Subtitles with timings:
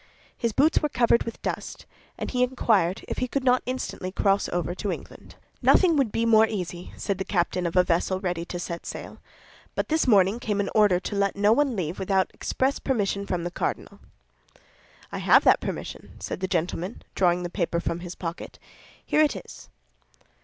[0.35, 1.85] His boots were covered with dust,
[2.17, 5.35] and he inquired if he could not instantly cross over to England.
[5.61, 9.19] "Nothing would be more easy," said the captain of a vessel ready to set sail,
[9.75, 13.43] "but this morning came an order to let no one leave without express permission from
[13.43, 13.99] the cardinal."
[15.11, 18.57] "I have that permission," said the gentleman, drawing the paper from his pocket;
[19.05, 19.69] "here it is."